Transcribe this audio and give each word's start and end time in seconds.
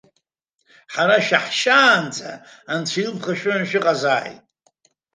Ҳара 0.93 1.17
шәаҳшьаанӡа 1.25 2.29
анцәа 2.71 2.99
илԥха 3.03 3.33
шәыманы 3.39 3.65
шәыҟазааит! 3.69 4.39